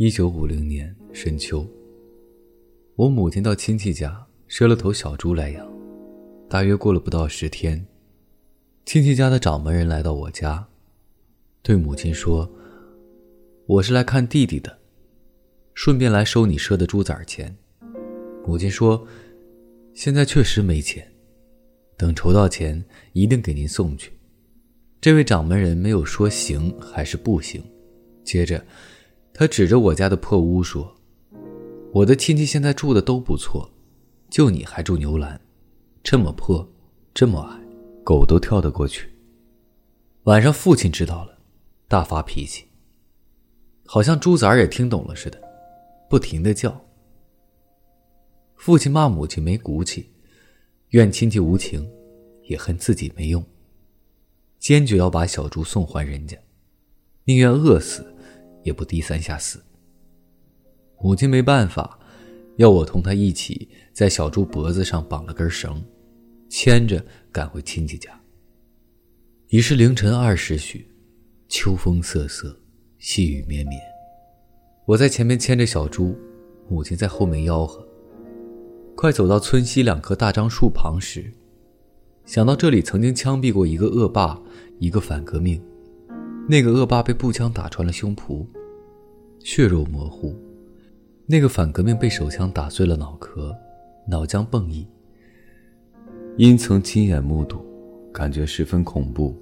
[0.00, 1.66] 一九五零年深秋，
[2.94, 5.68] 我母亲到亲戚家赊了头小猪来养。
[6.48, 7.84] 大约过了不到十天，
[8.86, 10.64] 亲戚家的掌门人来到我家，
[11.62, 12.48] 对母亲说
[13.66, 14.78] ：“我是来看弟弟的，
[15.74, 17.52] 顺便来收你赊的猪崽钱。”
[18.46, 19.04] 母亲说
[19.94, 21.12] ：“现在确实没钱，
[21.96, 24.12] 等筹到钱一定给您送去。”
[25.02, 27.60] 这位掌门人没有说行还是不行，
[28.22, 28.64] 接着。
[29.38, 30.92] 他指着我家的破屋说
[31.94, 33.70] ：“我的亲戚现在住的都不错，
[34.28, 35.40] 就你还住牛栏，
[36.02, 36.68] 这么破，
[37.14, 37.60] 这么矮，
[38.02, 39.08] 狗都跳得过去。”
[40.26, 41.38] 晚上父亲知道了，
[41.86, 42.66] 大发脾气，
[43.86, 45.40] 好像猪崽儿也听懂了似的，
[46.10, 46.84] 不停的叫。
[48.56, 50.10] 父亲骂母亲没骨气，
[50.88, 51.88] 怨亲戚无情，
[52.42, 53.46] 也恨自己没用，
[54.58, 56.36] 坚决要把小猪送还人家，
[57.22, 58.04] 宁愿饿死。
[58.62, 59.62] 也不低三下四。
[61.00, 61.98] 母亲没办法，
[62.56, 65.82] 要我同她一起在小猪脖子上绑了根绳，
[66.48, 68.10] 牵着赶回亲戚家。
[69.48, 70.86] 已是凌晨二时许，
[71.48, 72.54] 秋风瑟瑟，
[72.98, 73.80] 细雨绵绵。
[74.84, 76.18] 我在前面牵着小猪，
[76.68, 77.86] 母亲在后面吆喝。
[78.96, 81.32] 快走到村西两棵大樟树旁时，
[82.24, 84.38] 想到这里曾经枪毙过一个恶霸，
[84.80, 85.62] 一个反革命。
[86.50, 88.46] 那个恶霸被步枪打穿了胸脯。
[89.40, 90.34] 血肉模糊，
[91.26, 93.54] 那个反革命被手枪打碎了脑壳，
[94.08, 94.86] 脑浆迸溢。
[96.38, 97.62] 因曾亲眼目睹，
[98.12, 99.36] 感觉十分恐怖。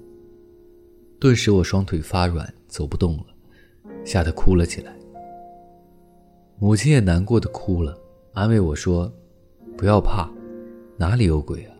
[1.17, 3.25] 顿时我双腿发软，走不动了，
[4.03, 4.93] 吓得哭了起来。
[6.59, 7.97] 母亲也难过的哭了，
[8.33, 9.11] 安慰我说
[9.77, 10.29] ：“不要怕，
[10.97, 11.73] 哪里有鬼啊？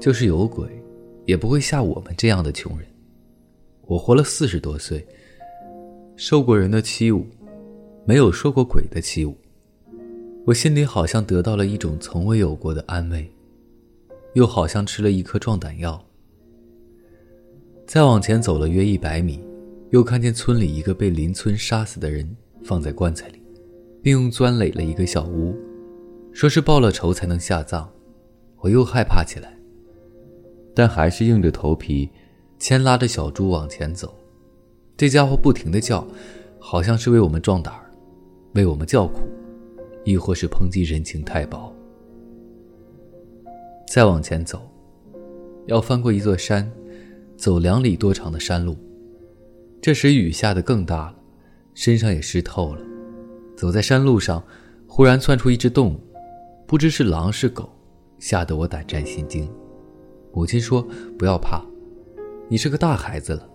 [0.00, 0.66] 就是有鬼，
[1.26, 2.88] 也不会吓我们这样的穷人。
[3.86, 5.06] 我活了四十多岁，
[6.16, 7.24] 受过人的欺侮。”
[8.06, 9.34] 没有受过鬼的欺侮，
[10.44, 13.26] 我心里好像得到了一种从未有过的安慰，
[14.34, 16.04] 又好像吃了一颗壮胆药。
[17.86, 19.42] 再往前走了约一百米，
[19.88, 22.30] 又看见村里一个被邻村杀死的人
[22.62, 23.42] 放在棺材里，
[24.02, 25.56] 并用砖垒了一个小屋，
[26.30, 27.90] 说是报了仇才能下葬。
[28.58, 29.56] 我又害怕起来，
[30.74, 32.10] 但还是硬着头皮
[32.58, 34.14] 牵拉着小猪往前走。
[34.96, 36.06] 这家伙不停的叫，
[36.58, 37.80] 好像是为我们壮胆儿。
[38.54, 39.22] 为我们叫苦，
[40.04, 41.74] 亦或是抨击人情太薄。
[43.88, 44.62] 再往前走，
[45.66, 46.70] 要翻过一座山，
[47.36, 48.76] 走两里多长的山路。
[49.82, 51.16] 这时雨下得更大了，
[51.74, 52.80] 身上也湿透了。
[53.56, 54.42] 走在山路上，
[54.86, 56.00] 忽然窜出一只动物，
[56.66, 57.68] 不知是狼是狗，
[58.20, 59.50] 吓得我胆战心惊。
[60.32, 60.80] 母亲说
[61.18, 61.64] ：“不要怕，
[62.54, 63.50] 你是个大孩子了，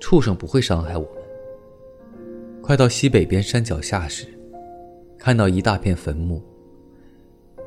[0.00, 1.22] 畜生不会伤害我们。”
[2.64, 4.26] 快到西北边山脚下时，
[5.18, 6.42] 看到一大片坟墓，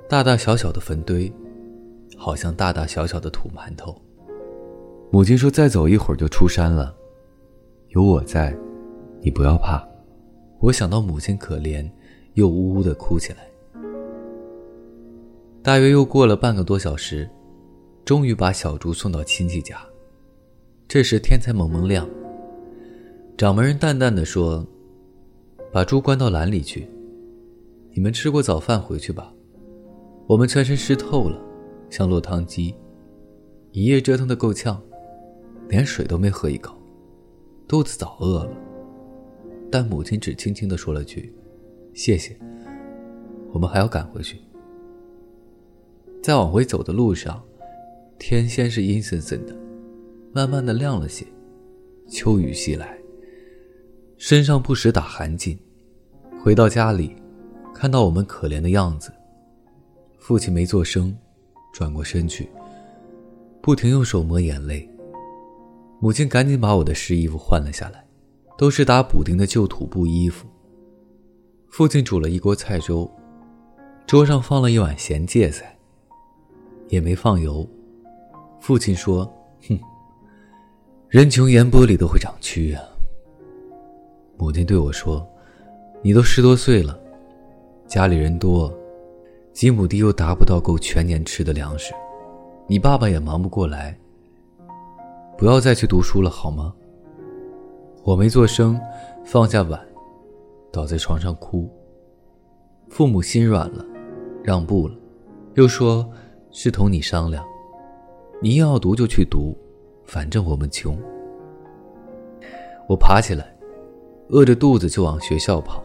[0.09, 1.31] 大大小小的坟堆，
[2.17, 3.95] 好像大大小小的土馒头。
[5.11, 6.91] 母亲说：“再走一会儿就出山了，
[7.89, 8.57] 有我在，
[9.21, 9.87] 你不要怕。”
[10.59, 11.87] 我想到母亲可怜，
[12.33, 13.47] 又呜呜的哭起来。
[15.61, 17.29] 大约又过了半个多小时，
[18.03, 19.77] 终于把小猪送到亲戚家。
[20.87, 22.09] 这时天才蒙蒙亮，
[23.37, 24.65] 掌门人淡淡的说。
[25.69, 26.87] 把猪关到栏里去。
[27.91, 29.33] 你们吃过早饭回去吧。
[30.25, 31.39] 我们全身湿透了，
[31.89, 32.73] 像落汤鸡，
[33.73, 34.81] 一夜折腾的够呛，
[35.67, 36.75] 连水都没喝一口，
[37.67, 38.51] 肚子早饿了。
[39.69, 41.31] 但母亲只轻轻的说了句
[41.93, 42.35] ：“谢谢。”
[43.51, 44.39] 我们还要赶回去。
[46.23, 47.43] 在往回走的路上，
[48.17, 49.53] 天先是阴森森的，
[50.37, 51.25] 慢慢的亮了些，
[52.07, 52.95] 秋雨袭来，
[54.17, 55.57] 身上不时打寒噤。
[56.43, 57.15] 回到家里，
[57.73, 59.11] 看到我们可怜的样子，
[60.19, 61.11] 父亲没做声，
[61.73, 62.47] 转过身去，
[63.63, 64.87] 不停用手抹眼泪。
[65.99, 68.05] 母亲赶紧把我的湿衣服换了下来，
[68.59, 70.45] 都是打补丁的旧土布衣服。
[71.67, 73.09] 父亲煮了一锅菜粥，
[74.05, 75.75] 桌上放了一碗咸芥菜，
[76.89, 77.67] 也没放油。
[78.59, 79.25] 父亲说
[79.67, 79.79] ：“哼，
[81.09, 82.83] 人穷盐钵里都会长蛆啊。”
[84.37, 85.27] 母亲对我说。
[86.03, 86.97] 你都十多岁了，
[87.87, 88.71] 家里人多，
[89.51, 91.91] 几亩地又达不到够全年吃的粮食，
[92.67, 93.97] 你爸爸也忙不过来。
[95.35, 96.73] 不要再去读书了，好吗？
[98.03, 98.79] 我没做声，
[99.25, 99.81] 放下碗，
[100.71, 101.67] 倒在床上哭。
[102.89, 103.83] 父母心软了，
[104.43, 104.95] 让步了，
[105.55, 106.07] 又说
[106.51, 107.43] 是同你商量，
[108.39, 109.57] 你要读就去读，
[110.07, 110.97] 反正我们穷。
[112.87, 113.53] 我爬起来，
[114.29, 115.83] 饿着肚子就往学校跑。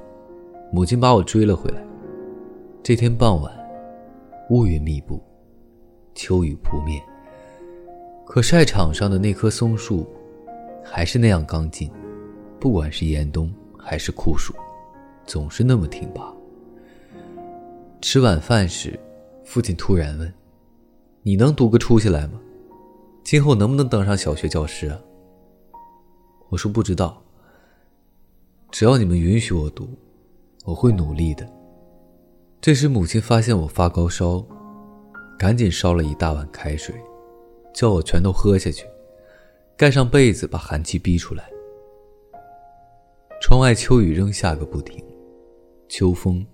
[0.71, 1.83] 母亲把我追了回来。
[2.85, 3.53] 这天傍晚，
[4.49, 5.21] 乌云密布，
[6.15, 7.03] 秋雨扑面。
[8.25, 10.09] 可晒场上的那棵松树，
[10.85, 11.91] 还是那样刚劲，
[12.61, 14.55] 不管是严冬还是酷暑，
[15.27, 16.33] 总是那么挺拔。
[18.01, 18.99] 吃晚饭时，
[19.45, 20.33] 父亲突然问
[21.23, 22.41] ：“你能读个出息来吗？
[23.25, 25.01] 今后能不能当上小学教师啊？”
[26.51, 27.23] 我说：“不知道。
[28.71, 29.89] 只要你们允许我读，
[30.65, 31.49] 我会努力的。”
[32.61, 34.45] 这时，母亲发现我发高烧，
[35.39, 36.95] 赶紧烧了一大碗开水。
[37.75, 38.87] 叫我全都喝下去，
[39.79, 41.49] 盖上被子把寒气逼出来。
[43.41, 45.03] 窗外秋雨仍下个不停，
[45.89, 46.47] 秋风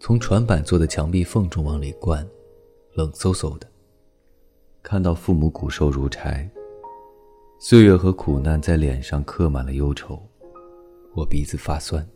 [0.00, 2.28] 从船板做的墙壁缝中往里灌，
[2.94, 3.66] 冷飕飕的。
[4.84, 6.46] 看到父母骨瘦如柴，
[7.58, 10.22] 岁月和苦难在脸上刻满了忧愁，
[11.14, 12.06] 我鼻子发酸，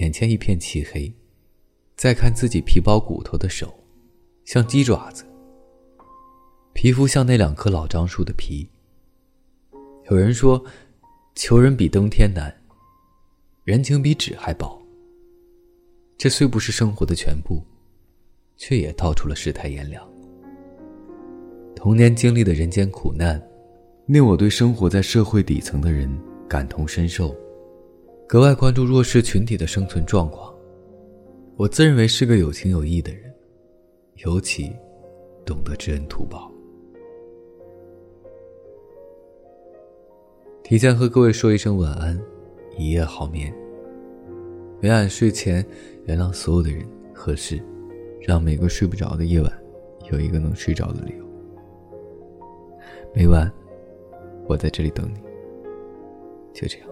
[0.00, 1.12] 眼前一片漆黑。
[1.94, 3.72] 再看自己皮包骨头的手，
[4.46, 5.26] 像鸡爪子。
[6.72, 8.66] 皮肤像那两棵老樟树的皮。
[10.10, 10.64] 有人说，
[11.34, 12.62] 求人比登天难，
[13.64, 14.82] 人情比纸还薄。
[16.16, 17.62] 这虽不是生活的全部，
[18.56, 20.11] 却也道出了世态炎凉。
[21.82, 23.42] 童年经历的人间苦难，
[24.06, 26.08] 令我对生活在社会底层的人
[26.48, 27.34] 感同身受，
[28.28, 30.54] 格外关注弱势群体的生存状况。
[31.56, 33.22] 我自认为是个有情有义的人，
[34.18, 34.70] 尤其
[35.44, 36.48] 懂得知恩图报。
[40.62, 42.16] 提前和各位说一声晚安，
[42.78, 43.52] 一夜好眠。
[44.80, 45.66] 每晚睡前
[46.04, 47.60] 原谅所有的人和事，
[48.20, 49.52] 让每个睡不着的夜晚
[50.12, 51.31] 有一个能睡着的理由。
[53.14, 53.52] 每晚，
[54.46, 55.20] 我在这里等你。
[56.54, 56.91] 就这样。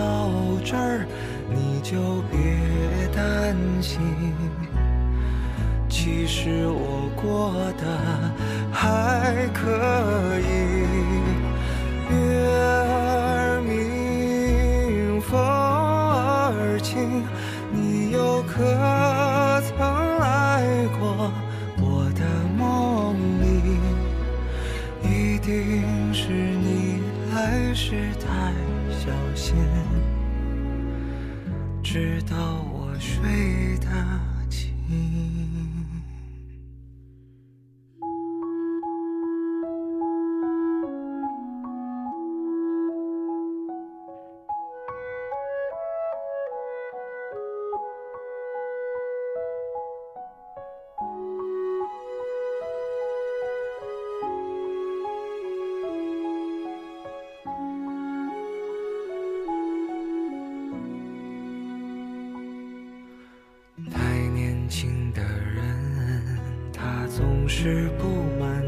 [0.00, 0.30] 到
[0.64, 1.04] 这儿
[1.50, 2.38] 你就别
[3.14, 4.00] 担心，
[5.90, 7.84] 其实我过得
[8.72, 10.69] 还可以。
[29.50, 29.58] 间，
[31.82, 32.36] 直到
[32.72, 33.69] 我睡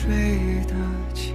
[0.00, 0.74] 睡得
[1.12, 1.34] 轻。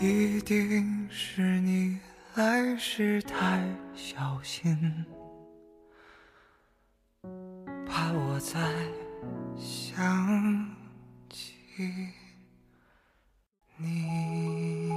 [0.00, 2.00] 一定是你
[2.34, 3.62] 来时太
[3.94, 4.76] 小心，
[7.86, 8.58] 怕我再
[9.56, 10.66] 想
[11.28, 11.54] 起
[13.76, 14.89] 你。